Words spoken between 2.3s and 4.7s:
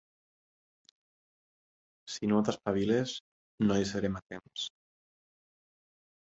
no t'espaviles, no hi serem a temps.